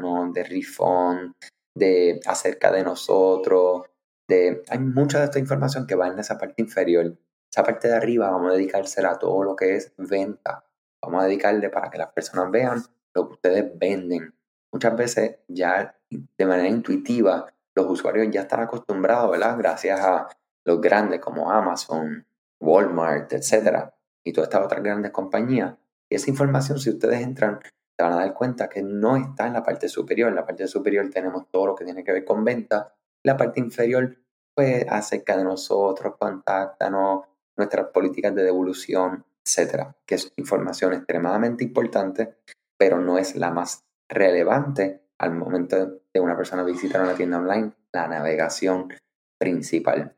¿no? 0.00 0.32
de 0.32 0.44
refund, 0.44 1.34
de 1.78 2.20
acerca 2.26 2.70
de 2.70 2.82
nosotros, 2.82 3.82
de, 4.28 4.62
hay 4.68 4.78
mucha 4.78 5.18
de 5.18 5.24
esta 5.24 5.38
información 5.38 5.86
que 5.86 5.94
va 5.94 6.08
en 6.08 6.18
esa 6.18 6.38
parte 6.38 6.62
inferior. 6.62 7.16
Esa 7.50 7.62
parte 7.62 7.88
de 7.88 7.94
arriba 7.94 8.30
vamos 8.30 8.50
a 8.50 8.54
dedicársela 8.54 9.12
a 9.12 9.18
todo 9.18 9.42
lo 9.42 9.56
que 9.56 9.76
es 9.76 9.92
venta. 9.96 10.64
Vamos 11.02 11.22
a 11.22 11.26
dedicarle 11.26 11.70
para 11.70 11.90
que 11.90 11.98
las 11.98 12.12
personas 12.12 12.50
vean 12.50 12.82
lo 13.14 13.28
que 13.28 13.34
ustedes 13.34 13.78
venden. 13.78 14.34
Muchas 14.72 14.96
veces 14.96 15.36
ya 15.48 15.96
de 16.10 16.46
manera 16.46 16.68
intuitiva 16.68 17.46
los 17.74 17.86
usuarios 17.86 18.28
ya 18.30 18.42
están 18.42 18.60
acostumbrados, 18.60 19.30
¿verdad? 19.30 19.56
Gracias 19.56 20.00
a 20.00 20.28
los 20.64 20.80
grandes 20.80 21.20
como 21.20 21.50
Amazon, 21.50 22.26
Walmart, 22.60 23.32
etcétera, 23.32 23.94
y 24.24 24.32
todas 24.32 24.48
estas 24.48 24.64
otras 24.64 24.82
grandes 24.82 25.12
compañías. 25.12 25.76
Y 26.10 26.16
esa 26.16 26.30
información, 26.30 26.78
si 26.78 26.90
ustedes 26.90 27.20
entran, 27.20 27.60
se 27.98 28.04
van 28.04 28.12
a 28.12 28.16
dar 28.16 28.32
cuenta 28.32 28.68
que 28.68 28.80
no 28.80 29.16
está 29.16 29.48
en 29.48 29.54
la 29.54 29.62
parte 29.62 29.88
superior. 29.88 30.28
En 30.28 30.36
la 30.36 30.46
parte 30.46 30.68
superior 30.68 31.10
tenemos 31.10 31.50
todo 31.50 31.66
lo 31.66 31.74
que 31.74 31.84
tiene 31.84 32.04
que 32.04 32.12
ver 32.12 32.24
con 32.24 32.44
venta. 32.44 32.94
La 33.24 33.36
parte 33.36 33.58
inferior, 33.58 34.16
pues, 34.54 34.86
acerca 34.88 35.36
de 35.36 35.42
nosotros, 35.42 36.14
contáctanos, 36.16 37.24
nuestras 37.56 37.88
políticas 37.88 38.32
de 38.36 38.44
devolución, 38.44 39.24
etcétera, 39.44 39.96
que 40.06 40.14
es 40.14 40.32
información 40.36 40.92
extremadamente 40.92 41.64
importante, 41.64 42.36
pero 42.76 43.00
no 43.00 43.18
es 43.18 43.34
la 43.34 43.50
más 43.50 43.84
relevante 44.08 45.02
al 45.18 45.34
momento 45.34 46.00
de 46.14 46.20
una 46.20 46.36
persona 46.36 46.62
visitar 46.62 47.02
una 47.02 47.14
tienda 47.14 47.38
online, 47.38 47.72
la 47.92 48.06
navegación 48.06 48.94
principal. 49.40 50.14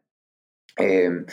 Em, 0.77 1.25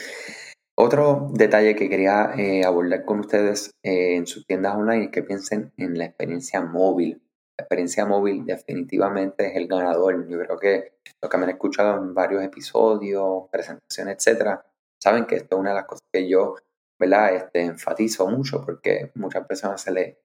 otro 0.80 1.28
detalle 1.32 1.74
que 1.74 1.88
quería 1.88 2.32
eh, 2.36 2.64
abordar 2.64 3.04
con 3.04 3.20
ustedes 3.20 3.72
eh, 3.82 4.16
en 4.16 4.26
sus 4.26 4.46
tiendas 4.46 4.76
online 4.76 5.06
es 5.06 5.10
que 5.10 5.22
piensen 5.22 5.72
en 5.76 5.98
la 5.98 6.04
experiencia 6.04 6.60
móvil. 6.60 7.22
La 7.58 7.64
experiencia 7.64 8.06
móvil 8.06 8.46
definitivamente 8.46 9.48
es 9.48 9.56
el 9.56 9.66
ganador. 9.66 10.28
Yo 10.28 10.38
creo 10.38 10.58
que 10.58 10.92
lo 11.20 11.28
que 11.28 11.36
me 11.36 11.44
han 11.44 11.50
escuchado 11.50 11.98
en 11.98 12.14
varios 12.14 12.44
episodios, 12.44 13.48
presentaciones, 13.50 14.16
etcétera, 14.16 14.64
saben 15.02 15.26
que 15.26 15.36
esto 15.36 15.56
es 15.56 15.60
una 15.60 15.70
de 15.70 15.76
las 15.76 15.86
cosas 15.86 16.06
que 16.12 16.28
yo 16.28 16.54
¿verdad? 16.98 17.34
Este, 17.34 17.60
enfatizo 17.60 18.26
mucho 18.28 18.64
porque 18.64 19.12
muchas 19.14 19.46
personas 19.46 19.80
se 19.80 19.92
le, 19.92 20.18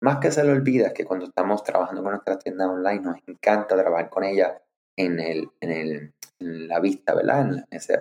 más 0.00 0.18
que 0.18 0.30
se 0.30 0.44
le 0.44 0.52
olvida 0.52 0.88
es 0.88 0.92
que 0.92 1.04
cuando 1.04 1.26
estamos 1.26 1.62
trabajando 1.64 2.02
con 2.02 2.12
nuestras 2.12 2.38
tiendas 2.38 2.68
online 2.68 3.00
nos 3.00 3.16
encanta 3.26 3.76
trabajar 3.76 4.08
con 4.08 4.24
ellas 4.24 4.52
en, 4.96 5.18
el, 5.18 5.50
en, 5.60 5.70
el, 5.70 6.14
en 6.38 6.68
la 6.68 6.80
vista, 6.80 7.14
¿verdad? 7.14 7.40
En 7.40 7.64
esa 7.70 8.00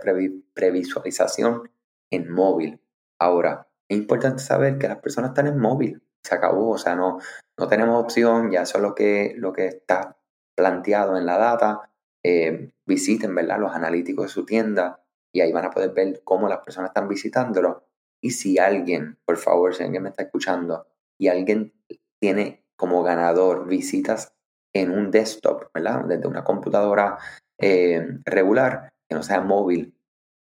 previsualización 0.54 1.70
en 2.12 2.32
móvil. 2.32 2.82
Ahora, 3.20 3.68
es 3.90 3.98
importante 3.98 4.44
saber 4.44 4.78
que 4.78 4.88
las 4.88 5.00
personas 5.00 5.32
están 5.32 5.48
en 5.48 5.58
móvil, 5.58 6.04
se 6.24 6.36
acabó, 6.36 6.72
o 6.72 6.78
sea, 6.78 6.96
no, 6.96 7.20
no 7.58 7.68
tenemos 7.68 8.02
opción, 8.02 8.52
ya 8.52 8.62
eso 8.62 8.78
es 8.78 8.84
lo 8.84 8.94
que, 8.94 9.34
lo 9.38 9.54
que 9.54 9.68
está 9.68 10.18
planteado 10.56 11.18
en 11.18 11.26
la 11.26 11.38
data. 11.38 11.92
Eh, 12.24 12.72
visiten, 12.86 13.34
¿verdad? 13.34 13.60
Los 13.60 13.74
analíticos 13.74 14.26
de 14.26 14.30
su 14.30 14.46
tienda 14.46 15.04
y 15.34 15.42
ahí 15.42 15.52
van 15.52 15.66
a 15.66 15.72
poder 15.72 15.92
ver 15.92 16.22
cómo 16.24 16.48
las 16.48 16.60
personas 16.60 16.90
están 16.90 17.08
visitándolo 17.08 17.88
y 18.22 18.32
si 18.32 18.60
alguien, 18.60 19.18
por 19.26 19.38
favor, 19.38 19.74
si 19.74 19.84
alguien 19.84 20.04
me 20.04 20.10
está 20.10 20.24
escuchando 20.24 20.86
y 21.18 21.30
alguien 21.30 21.74
tiene 22.20 22.64
como 22.76 23.02
ganador 23.04 23.68
visitas 23.68 24.34
en 24.74 24.92
un 24.92 25.12
desktop, 25.12 25.72
¿verdad? 25.74 26.06
Desde 26.06 26.28
una 26.28 26.44
computadora 26.44 27.18
eh, 27.58 28.20
regular, 28.26 28.94
que 29.08 29.16
no 29.16 29.24
sea 29.24 29.42
móvil, 29.42 29.96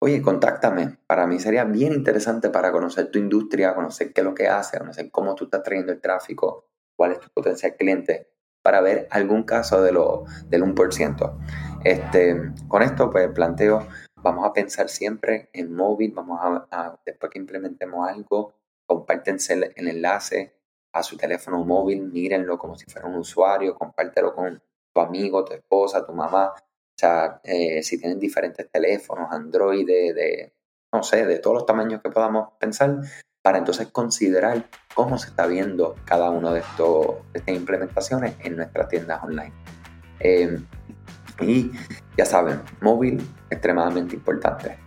oye, 0.06 0.22
contáctame. 0.22 0.98
Para 1.08 1.26
mí 1.26 1.40
sería 1.40 1.64
bien 1.64 1.92
interesante 1.92 2.48
para 2.48 2.70
conocer 2.70 3.10
tu 3.10 3.18
industria, 3.18 3.74
conocer 3.74 4.12
qué 4.12 4.20
es 4.20 4.24
lo 4.24 4.34
que 4.34 4.46
hace, 4.46 4.78
conocer 4.78 5.10
cómo 5.10 5.34
tú 5.34 5.44
estás 5.46 5.64
trayendo 5.64 5.92
el 5.92 6.00
tráfico, 6.00 6.68
cuál 6.94 7.10
es 7.12 7.18
tu 7.18 7.28
potencial 7.30 7.74
cliente, 7.76 8.30
para 8.62 8.80
ver 8.80 9.08
algún 9.10 9.42
caso 9.42 9.82
de 9.82 9.90
lo, 9.90 10.24
del 10.48 10.62
1%. 10.62 11.38
Este, 11.82 12.52
con 12.68 12.82
esto, 12.82 13.10
pues 13.10 13.28
planteo 13.30 13.84
vamos 14.22 14.46
a 14.46 14.52
pensar 14.52 14.88
siempre 14.88 15.50
en 15.52 15.74
móvil, 15.74 16.12
vamos 16.12 16.38
a, 16.70 16.98
después 17.04 17.32
que 17.32 17.40
implementemos 17.40 18.08
algo, 18.08 18.54
compártense 18.86 19.54
el, 19.54 19.72
enlace 19.74 20.54
a 20.92 21.02
su 21.02 21.16
teléfono 21.16 21.64
móvil, 21.64 22.02
mírenlo 22.02 22.58
como 22.58 22.76
si 22.76 22.86
fuera 22.86 23.08
un 23.08 23.16
usuario, 23.16 23.74
compártelo 23.74 24.36
con 24.36 24.62
tu 24.94 25.00
amigo, 25.00 25.44
tu 25.44 25.52
esposa, 25.52 26.06
tu 26.06 26.12
mamá. 26.12 26.54
O 26.96 26.98
sea, 26.98 27.40
eh, 27.44 27.82
si 27.82 27.98
tienen 27.98 28.18
diferentes 28.18 28.70
teléfonos, 28.70 29.30
Android, 29.30 29.86
de, 29.86 30.52
no 30.92 31.02
sé, 31.02 31.26
de 31.26 31.38
todos 31.40 31.56
los 31.56 31.66
tamaños 31.66 32.00
que 32.00 32.08
podamos 32.08 32.54
pensar, 32.58 33.00
para 33.42 33.58
entonces 33.58 33.88
considerar 33.88 34.64
cómo 34.94 35.18
se 35.18 35.28
está 35.28 35.46
viendo 35.46 35.94
cada 36.06 36.30
uno 36.30 36.54
de, 36.54 36.60
estos, 36.60 37.06
de 37.34 37.40
estas 37.40 37.54
implementaciones 37.54 38.34
en 38.42 38.56
nuestras 38.56 38.88
tiendas 38.88 39.22
online. 39.22 39.52
Eh, 40.20 40.58
y 41.42 41.70
ya 42.16 42.24
saben, 42.24 42.62
móvil 42.80 43.20
extremadamente 43.50 44.14
importante. 44.14 44.78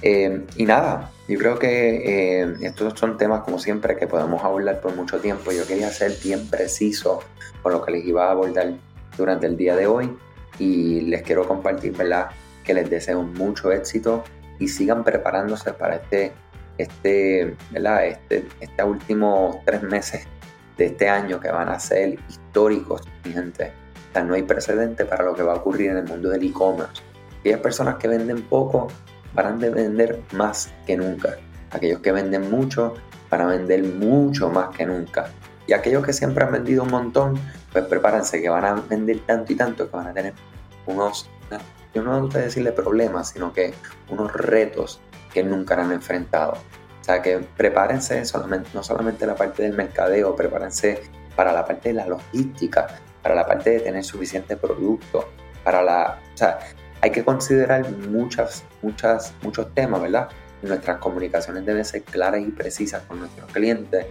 Eh, 0.00 0.46
y 0.56 0.64
nada, 0.64 1.10
yo 1.28 1.38
creo 1.38 1.58
que 1.58 2.40
eh, 2.40 2.54
estos 2.62 2.98
son 2.98 3.18
temas 3.18 3.42
como 3.42 3.58
siempre 3.58 3.96
que 3.96 4.06
podemos 4.06 4.42
hablar 4.42 4.80
por 4.80 4.96
mucho 4.96 5.20
tiempo. 5.20 5.52
Yo 5.52 5.66
quería 5.66 5.90
ser 5.90 6.12
bien 6.24 6.48
preciso 6.48 7.20
con 7.62 7.72
lo 7.72 7.84
que 7.84 7.92
les 7.92 8.04
iba 8.06 8.28
a 8.28 8.30
abordar 8.30 8.72
durante 9.18 9.46
el 9.46 9.58
día 9.58 9.76
de 9.76 9.86
hoy 9.86 10.16
y 10.60 11.00
les 11.02 11.22
quiero 11.22 11.46
compartir, 11.48 11.96
¿verdad? 11.96 12.28
Que 12.62 12.74
les 12.74 12.88
deseo 12.88 13.22
mucho 13.22 13.72
éxito 13.72 14.22
y 14.58 14.68
sigan 14.68 15.02
preparándose 15.02 15.72
para 15.72 15.96
este, 15.96 16.32
este, 16.78 17.56
¿verdad? 17.72 18.06
Este, 18.06 18.46
este 18.60 18.84
últimos 18.84 19.56
tres 19.64 19.82
meses 19.82 20.26
de 20.76 20.86
este 20.86 21.08
año 21.08 21.40
que 21.40 21.50
van 21.50 21.68
a 21.68 21.80
ser 21.80 22.18
históricos, 22.28 23.02
mi 23.24 23.32
gente 23.32 23.72
no 24.24 24.34
hay 24.34 24.42
precedente 24.42 25.04
para 25.04 25.24
lo 25.24 25.34
que 25.34 25.42
va 25.42 25.52
a 25.52 25.56
ocurrir 25.56 25.90
en 25.90 25.98
el 25.98 26.04
mundo 26.04 26.28
del 26.30 26.42
e-commerce. 26.44 27.02
Aquellas 27.40 27.60
personas 27.60 27.96
que 27.96 28.08
venden 28.08 28.42
poco 28.42 28.88
van 29.34 29.46
a 29.46 29.50
vender 29.52 30.20
más 30.32 30.72
que 30.86 30.96
nunca. 30.96 31.36
Aquellos 31.70 32.00
que 32.00 32.12
venden 32.12 32.50
mucho 32.50 32.94
van 33.30 33.40
a 33.42 33.46
vender 33.46 33.82
mucho 33.84 34.50
más 34.50 34.76
que 34.76 34.84
nunca. 34.84 35.30
Y 35.66 35.72
aquellos 35.72 36.04
que 36.04 36.12
siempre 36.12 36.44
han 36.44 36.52
vendido 36.52 36.82
un 36.82 36.90
montón, 36.90 37.38
pues 37.72 37.84
prepárense 37.84 38.42
que 38.42 38.48
van 38.48 38.64
a 38.64 38.74
vender 38.74 39.20
tanto 39.20 39.52
y 39.52 39.56
tanto 39.56 39.88
que 39.88 39.96
van 39.96 40.08
a 40.08 40.12
tener 40.12 40.34
unos, 40.86 41.28
yo 41.94 42.02
no 42.02 42.12
me 42.14 42.20
gusta 42.20 42.38
decirle 42.38 42.72
problemas, 42.72 43.30
sino 43.30 43.52
que 43.52 43.74
unos 44.08 44.32
retos 44.32 45.00
que 45.32 45.42
nunca 45.42 45.80
han 45.80 45.92
enfrentado. 45.92 46.52
O 47.00 47.04
sea 47.04 47.22
que 47.22 47.38
prepárense 47.38 48.24
solamente, 48.24 48.70
no 48.74 48.82
solamente 48.82 49.26
la 49.26 49.34
parte 49.34 49.62
del 49.62 49.72
mercadeo, 49.72 50.36
prepárense 50.36 51.02
para 51.34 51.52
la 51.52 51.64
parte 51.64 51.90
de 51.90 51.94
la 51.94 52.06
logística, 52.06 52.86
para 53.22 53.34
la 53.34 53.46
parte 53.46 53.70
de 53.70 53.80
tener 53.80 54.04
suficiente 54.04 54.56
producto, 54.56 55.30
para 55.64 55.82
la... 55.82 56.18
O 56.34 56.36
sea, 56.36 56.58
hay 57.00 57.10
que 57.10 57.24
considerar 57.24 57.90
muchas, 57.90 58.64
muchas, 58.82 59.32
muchos 59.42 59.72
temas, 59.74 60.02
¿verdad? 60.02 60.28
Nuestras 60.62 60.98
comunicaciones 60.98 61.64
deben 61.64 61.84
ser 61.84 62.02
claras 62.02 62.42
y 62.42 62.50
precisas 62.50 63.02
con 63.04 63.20
nuestros 63.20 63.50
clientes. 63.52 64.06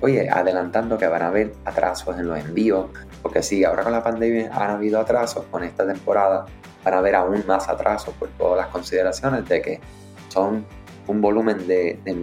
Oye, 0.00 0.28
adelantando 0.30 0.96
que 0.96 1.06
van 1.06 1.22
a 1.22 1.26
haber 1.28 1.52
atrasos 1.64 2.18
en 2.18 2.28
los 2.28 2.38
envíos, 2.38 2.86
porque 3.22 3.42
sí, 3.42 3.64
ahora 3.64 3.82
con 3.82 3.92
la 3.92 4.02
pandemia 4.02 4.50
han 4.52 4.70
habido 4.70 4.98
atrasos, 4.98 5.44
con 5.50 5.62
esta 5.62 5.86
temporada 5.86 6.46
van 6.84 6.94
a 6.94 6.98
haber 6.98 7.14
aún 7.14 7.44
más 7.46 7.68
atrasos 7.68 8.14
por 8.14 8.28
todas 8.30 8.56
las 8.56 8.68
consideraciones 8.68 9.46
de 9.48 9.60
que 9.60 9.80
son 10.28 10.64
un 11.06 11.20
volumen 11.20 11.66
de, 11.66 12.00
de 12.04 12.14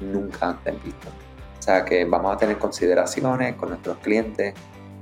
nunca 0.00 0.48
antes 0.48 0.84
visto. 0.84 1.08
O 1.58 1.62
sea 1.62 1.84
que 1.84 2.04
vamos 2.04 2.34
a 2.34 2.38
tener 2.38 2.58
consideraciones 2.58 3.54
con 3.54 3.70
nuestros 3.70 3.98
clientes, 3.98 4.52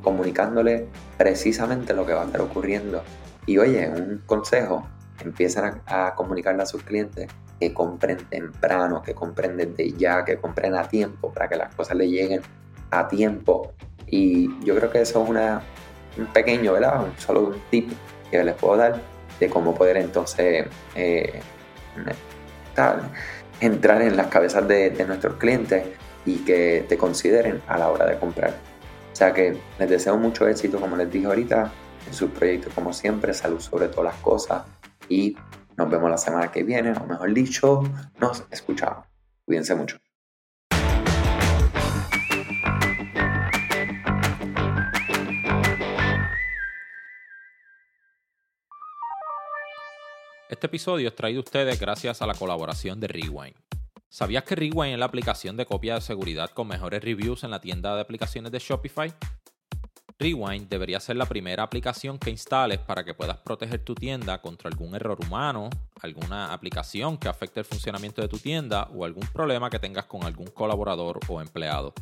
comunicándole 0.03 0.87
precisamente 1.17 1.95
lo 1.95 2.05
que 2.05 2.13
va 2.13 2.23
a 2.23 2.25
estar 2.27 2.41
ocurriendo. 2.43 3.03
Y 3.47 3.59
oye, 3.59 3.89
un 3.89 4.23
consejo, 4.27 4.87
empiezan 5.25 5.83
a, 5.87 6.15
comunicarle 6.15 6.63
a 6.63 6.67
sus 6.67 6.83
clientes 6.83 7.29
que 7.61 7.75
compren 7.75 8.17
temprano, 8.31 9.03
que 9.03 9.15
compren 9.15 9.57
desde 9.57 9.93
ya, 9.93 10.25
que 10.25 10.39
compren 10.39 10.75
a 10.75 10.89
tiempo 10.89 11.31
para 11.31 11.47
que 11.47 11.57
las 11.57 11.75
cosas 11.75 11.97
le 11.97 12.09
lleguen 12.09 12.41
a 12.91 13.07
tiempo. 13.07 13.73
Y 14.07 14.49
yo 14.65 14.75
creo 14.75 14.91
que 14.91 15.03
eso 15.03 15.23
es 15.23 15.29
una, 15.29 15.63
un 16.17 16.27
pequeño, 16.27 16.73
¿verdad? 16.73 17.05
Un, 17.05 17.13
solo 17.19 17.49
un 17.49 17.61
tip 17.71 17.93
que 18.31 18.43
les 18.43 18.55
puedo 18.55 18.77
dar 18.77 19.01
de 19.39 19.51
cómo 19.51 19.75
poder 19.75 19.99
entonces 19.99 20.67
eh, 20.95 21.41
entrar 23.61 24.03
en 24.03 24.17
las 24.17 24.29
cabezas 24.29 24.67
de, 24.67 24.91
de 24.91 25.05
nuestros 25.05 25.35
clientes 25.37 25.85
y 26.25 26.37
que 26.39 26.87
te 26.89 26.97
consideren 26.97 27.61
a 27.67 27.77
la 27.77 27.91
hora 27.91 28.07
de 28.07 28.19
comprar. 28.19 28.55
O 29.13 29.17
sea 29.17 29.35
que 29.35 29.59
les 29.79 29.91
deseo 29.91 30.17
mucho 30.17 30.49
éxito, 30.49 30.81
como 30.81 30.97
les 30.97 31.11
dije 31.11 31.27
ahorita, 31.27 31.71
en 32.07 32.15
sus 32.15 32.31
proyectos 32.31 32.73
como 32.73 32.95
siempre, 32.95 33.35
salud 33.35 33.61
sobre 33.61 33.89
todas 33.89 34.15
las 34.15 34.23
cosas 34.23 34.63
y 35.11 35.37
nos 35.81 35.91
vemos 35.91 36.11
la 36.11 36.19
semana 36.19 36.53
que 36.53 36.63
viene, 36.63 36.93
o 36.93 37.07
mejor 37.07 37.33
dicho, 37.33 37.83
nos 38.21 38.45
escuchamos. 38.51 39.07
Cuídense 39.47 39.75
mucho. 39.75 39.97
Este 50.51 50.67
episodio 50.67 51.09
es 51.09 51.15
traído 51.15 51.41
a 51.41 51.45
ustedes 51.45 51.81
gracias 51.81 52.21
a 52.21 52.27
la 52.27 52.35
colaboración 52.35 53.01
de 53.01 53.09
Rewind. 53.09 53.57
¿Sabías 54.11 54.45
que 54.45 54.57
Rewind 54.57 54.93
es 54.93 54.99
la 54.99 55.07
aplicación 55.07 55.57
de 55.57 55.65
copia 55.65 55.95
de 55.95 56.01
seguridad 56.03 56.51
con 56.51 56.69
mejores 56.69 57.03
reviews 57.03 57.43
en 57.45 57.53
la 57.53 57.61
tienda 57.63 57.95
de 57.95 58.03
aplicaciones 58.03 58.53
de 58.53 58.59
Shopify? 58.59 59.15
Rewind 60.21 60.69
debería 60.69 61.01
ser 61.01 61.17
la 61.17 61.25
primera 61.25 61.63
aplicación 61.63 62.19
que 62.19 62.29
instales 62.29 62.79
para 62.79 63.05
que 63.05 63.15
puedas 63.15 63.39
proteger 63.39 63.83
tu 63.83 63.95
tienda 63.95 64.43
contra 64.43 64.69
algún 64.69 64.95
error 64.95 65.19
humano, 65.27 65.71
alguna 66.03 66.53
aplicación 66.53 67.17
que 67.17 67.27
afecte 67.27 67.61
el 67.61 67.65
funcionamiento 67.65 68.21
de 68.21 68.29
tu 68.29 68.37
tienda 68.37 68.91
o 68.95 69.07
algún 69.07 69.27
problema 69.29 69.71
que 69.71 69.79
tengas 69.79 70.05
con 70.05 70.25
algún 70.25 70.49
colaborador 70.49 71.21
o 71.27 71.41
empleado. 71.41 71.95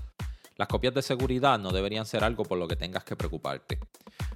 Las 0.57 0.67
copias 0.67 0.95
de 0.95 1.03
seguridad 1.03 1.61
no 1.61 1.71
deberían 1.71 2.07
ser 2.07 2.25
algo 2.25 2.43
por 2.43 2.59
lo 2.59 2.67
que 2.67 2.75
tengas 2.75 3.05
que 3.05 3.15
preocuparte. 3.15 3.79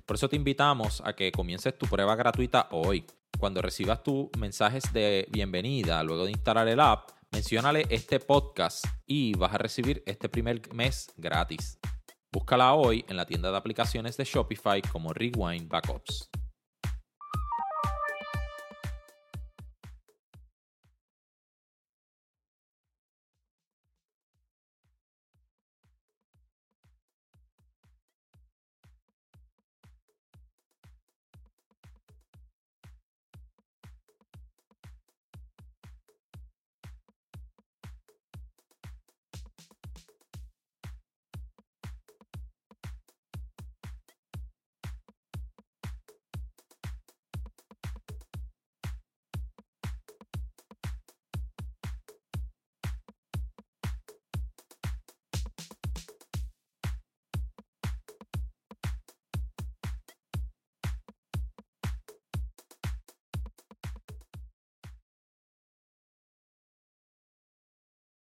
Por 0.07 0.15
eso 0.15 0.29
te 0.29 0.37
invitamos 0.37 1.03
a 1.05 1.15
que 1.15 1.33
comiences 1.33 1.77
tu 1.77 1.87
prueba 1.87 2.15
gratuita 2.15 2.69
hoy. 2.71 3.05
Cuando 3.37 3.63
recibas 3.63 4.05
tus 4.05 4.29
mensajes 4.39 4.93
de 4.93 5.27
bienvenida 5.33 6.05
luego 6.05 6.25
de 6.25 6.31
instalar 6.31 6.69
el 6.69 6.79
app, 6.79 7.11
menciónale 7.33 7.87
este 7.91 8.21
podcast 8.21 8.85
y 9.07 9.35
vas 9.35 9.53
a 9.53 9.59
recibir 9.59 10.05
este 10.07 10.29
primer 10.29 10.73
mes 10.73 11.11
gratis. 11.17 11.81
Búscala 12.33 12.73
hoy 12.73 13.05
en 13.09 13.19
la 13.19 13.27
tienda 13.27 13.51
de 13.51 13.59
aplicaciones 13.59 14.17
de 14.17 14.25
Shopify 14.25 14.81
como 14.81 15.13
Rewind 15.13 15.69
Backups. 15.69 16.31